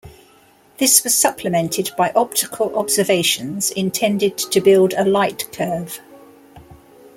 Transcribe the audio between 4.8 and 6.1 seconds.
a lightcurve.